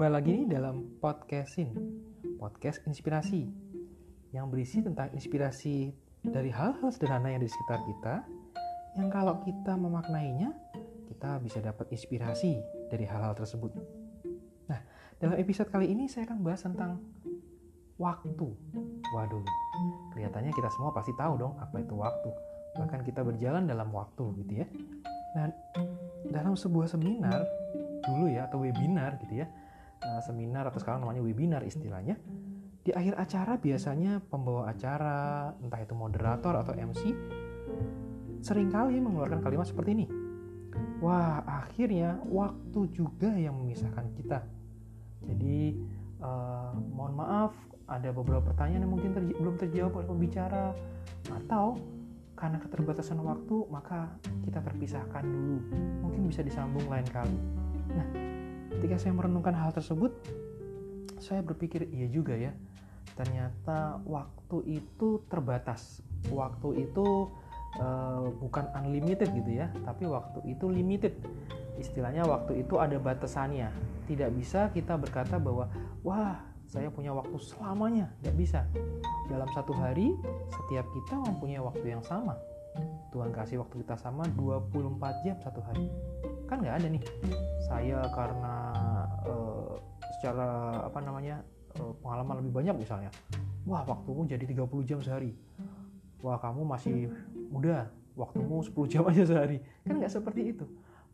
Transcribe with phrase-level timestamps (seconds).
[0.00, 1.76] Jumpa lagi nih dalam podcastin,
[2.40, 3.52] podcast inspirasi
[4.32, 5.92] yang berisi tentang inspirasi
[6.24, 8.24] dari hal-hal sederhana yang di sekitar kita
[8.96, 10.56] yang kalau kita memaknainya
[11.04, 12.56] kita bisa dapat inspirasi
[12.88, 13.76] dari hal-hal tersebut.
[14.72, 14.80] Nah,
[15.20, 16.96] dalam episode kali ini saya akan bahas tentang
[18.00, 18.48] waktu.
[19.12, 19.44] Waduh,
[20.16, 22.32] kelihatannya kita semua pasti tahu dong apa itu waktu.
[22.80, 24.66] Bahkan kita berjalan dalam waktu gitu ya.
[25.36, 25.52] Nah,
[26.32, 27.44] dalam sebuah seminar
[28.08, 29.46] dulu ya atau webinar gitu ya,
[30.04, 32.16] uh, seminar atau sekarang namanya webinar istilahnya.
[32.80, 37.12] Di akhir acara biasanya pembawa acara, entah itu moderator atau MC,
[38.40, 40.06] sering kali mengeluarkan kalimat seperti ini.
[41.04, 44.40] Wah, akhirnya waktu juga yang memisahkan kita.
[45.28, 45.76] Jadi,
[46.24, 47.52] uh, mohon maaf,
[47.84, 50.72] ada beberapa pertanyaan yang mungkin terj belum terjawab oleh pembicara,
[51.28, 51.76] atau
[52.32, 54.08] karena keterbatasan waktu, maka
[54.48, 55.60] kita terpisahkan dulu.
[56.08, 57.36] Mungkin bisa disambung lain kali.
[57.92, 58.29] Nah,
[58.80, 60.08] ketika saya merenungkan hal tersebut
[61.20, 62.56] saya berpikir iya juga ya
[63.20, 66.00] ternyata waktu itu terbatas.
[66.32, 67.28] Waktu itu
[67.76, 71.12] uh, bukan unlimited gitu ya tapi waktu itu limited.
[71.76, 73.68] Istilahnya waktu itu ada batasannya.
[74.08, 75.68] Tidak bisa kita berkata bahwa
[76.00, 78.60] wah saya punya waktu selamanya tidak bisa.
[79.28, 80.16] Dalam satu hari
[80.48, 82.36] setiap kita mempunyai waktu yang sama.
[83.10, 85.90] Tuhan kasih waktu kita sama 24 jam satu hari.
[86.46, 87.02] Kan nggak ada nih.
[87.66, 88.54] Saya karena
[89.26, 89.76] uh,
[90.18, 91.42] secara apa namanya
[91.80, 93.10] uh, pengalaman lebih banyak misalnya.
[93.68, 95.36] Wah waktumu jadi 30 jam sehari.
[96.20, 97.12] Wah kamu masih
[97.48, 99.60] muda waktumu 10 jam aja sehari.
[99.84, 100.64] Kan nggak seperti itu.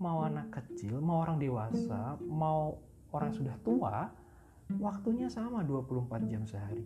[0.00, 2.82] Mau anak kecil mau orang dewasa mau
[3.14, 4.10] orang yang sudah tua
[4.80, 6.84] waktunya sama 24 jam sehari.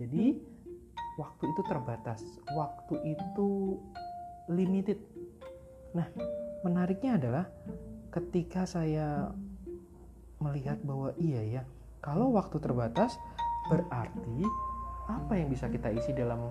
[0.00, 0.40] Jadi
[1.20, 2.20] waktu itu terbatas.
[2.56, 3.76] Waktu itu
[4.48, 4.98] limited.
[5.92, 6.06] Nah,
[6.64, 7.44] menariknya adalah
[8.10, 9.30] ketika saya
[10.40, 11.62] melihat bahwa iya ya,
[12.00, 13.16] kalau waktu terbatas
[13.68, 14.42] berarti
[15.06, 16.50] apa yang bisa kita isi dalam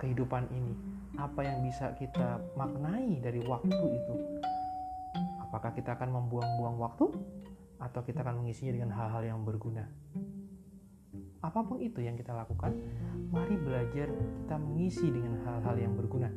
[0.00, 0.74] kehidupan ini?
[1.18, 4.14] Apa yang bisa kita maknai dari waktu itu?
[5.48, 7.06] Apakah kita akan membuang-buang waktu
[7.78, 9.86] atau kita akan mengisinya dengan hal-hal yang berguna?
[11.38, 12.74] Apa pun itu yang kita lakukan,
[13.30, 16.30] mari belajar kita mengisi dengan hal-hal yang berguna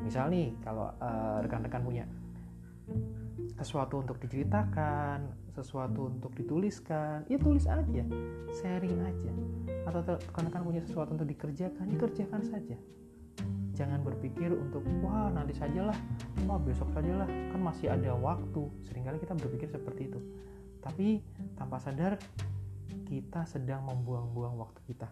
[0.00, 2.04] misal nih kalau uh, rekan-rekan punya
[3.58, 7.28] sesuatu untuk diceritakan sesuatu untuk dituliskan.
[7.28, 8.04] Ya tulis aja.
[8.60, 9.32] Sharing aja.
[9.84, 12.76] Atau rekan-rekan punya sesuatu untuk dikerjakan dikerjakan saja.
[13.72, 15.96] Jangan berpikir untuk wah nanti sajalah.
[16.48, 17.28] Wah besok sajalah.
[17.28, 18.68] Kan masih ada waktu.
[18.88, 20.20] Seringkali kita berpikir seperti itu.
[20.82, 21.22] Tapi
[21.54, 22.18] tanpa sadar
[23.06, 25.08] kita sedang membuang-buang waktu kita.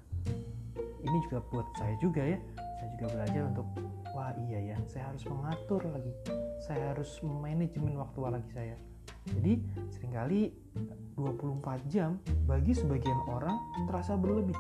[1.00, 2.41] Ini juga buat saya juga ya
[2.80, 3.68] saya juga belajar untuk
[4.16, 6.12] wah iya ya saya harus mengatur lagi.
[6.64, 8.76] Saya harus manajemen waktu lagi saya.
[9.28, 9.60] Jadi
[9.92, 10.41] sering kali
[11.20, 12.16] 24 jam
[12.48, 13.52] bagi sebagian orang
[13.84, 14.56] terasa berlebih.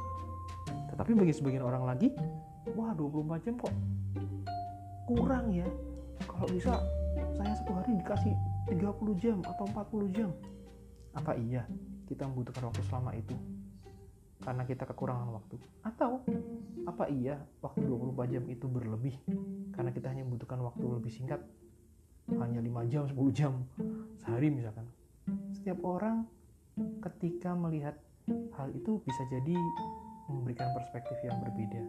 [0.92, 2.12] Tetapi bagi sebagian orang lagi
[2.76, 3.72] wah 24 jam kok
[5.08, 5.64] kurang ya?
[6.28, 6.76] Kalau bisa
[7.32, 8.36] saya satu hari dikasih
[8.68, 10.30] 30 jam atau 40 jam.
[11.16, 11.64] Apa iya
[12.04, 13.32] kita membutuhkan waktu selama itu
[14.40, 15.56] karena kita kekurangan waktu.
[15.84, 16.24] Atau
[16.88, 19.14] apa iya waktu 24 jam itu berlebih
[19.76, 21.40] karena kita hanya membutuhkan waktu lebih singkat?
[22.30, 23.52] Hanya 5 jam 10 jam
[24.22, 24.86] sehari misalkan.
[25.52, 26.24] Setiap orang
[27.04, 27.98] ketika melihat
[28.56, 29.56] hal itu bisa jadi
[30.30, 31.82] memberikan perspektif yang berbeda.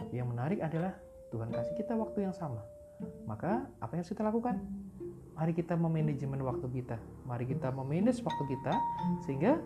[0.00, 0.96] Tapi yang menarik adalah
[1.30, 2.64] Tuhan kasih kita waktu yang sama.
[3.28, 4.56] Maka apa yang harus kita lakukan?
[5.32, 6.96] Mari kita memanajemen waktu kita.
[7.24, 8.72] Mari kita memanage waktu kita
[9.24, 9.58] sehingga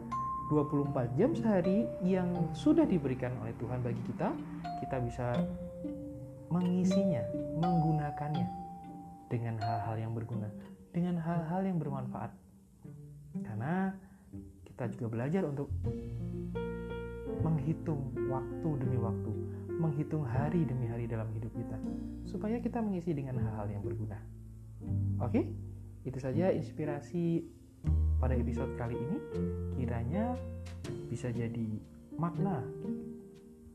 [0.47, 4.31] 24 jam sehari yang sudah diberikan oleh Tuhan bagi kita,
[4.87, 5.35] kita bisa
[6.51, 7.23] mengisinya,
[7.59, 8.47] menggunakannya
[9.27, 10.47] dengan hal-hal yang berguna,
[10.95, 12.31] dengan hal-hal yang bermanfaat.
[13.43, 13.91] Karena
[14.63, 15.69] kita juga belajar untuk
[17.43, 19.33] menghitung waktu demi waktu,
[19.77, 21.77] menghitung hari demi hari dalam hidup kita,
[22.31, 24.23] supaya kita mengisi dengan hal-hal yang berguna.
[25.19, 25.43] Oke,
[26.07, 27.43] itu saja inspirasi
[28.17, 29.19] pada episode kali ini
[29.77, 30.37] kiranya
[31.09, 31.69] bisa jadi
[32.17, 32.65] makna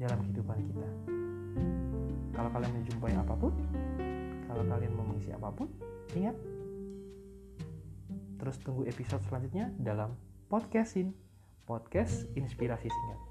[0.02, 0.90] dalam kehidupan kita.
[2.34, 3.54] Kalau kalian menjumpai apa pun,
[4.50, 5.70] kalau kalian mau mengisi apa pun,
[6.18, 6.34] ingat
[8.42, 10.18] terus tunggu episode selanjutnya dalam
[10.50, 11.14] podcastin
[11.70, 13.31] podcast inspirasi singkat.